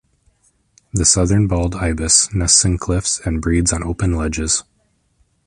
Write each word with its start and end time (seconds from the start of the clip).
The 0.95 1.05
southern 1.05 1.45
bald 1.47 1.75
ibis 1.75 2.33
nests 2.33 2.65
in 2.65 2.79
cliffs 2.79 3.19
and 3.23 3.39
breeds 3.39 3.71
on 3.71 3.83
open 3.83 4.15
ledges. 4.15 4.63